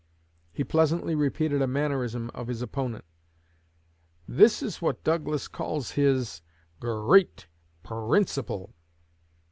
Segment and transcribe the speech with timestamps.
[0.51, 3.05] He pleasantly repeated a mannerism of his opponent,
[4.27, 6.41] 'This is what Douglas calls his
[6.81, 7.45] '_gur reat
[7.83, 8.73] per rinciple.'